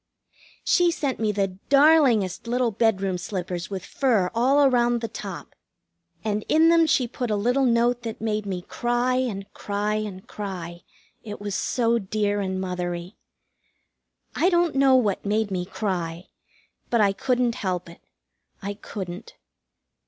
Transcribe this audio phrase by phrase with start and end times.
[0.63, 5.53] She sent me the darlingest little bedroom slippers with fur all around the top.
[6.23, 10.25] And in them she put a little note that made me cry and cry and
[10.27, 10.81] cry,
[11.21, 13.15] it was so dear and mothery.
[14.35, 16.29] I don't know what made me cry,
[16.89, 18.01] but I couldn't help it.
[18.59, 19.35] I couldn't.